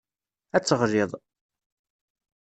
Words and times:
Ad 0.55 0.63
teɣliḍ. 0.63 1.11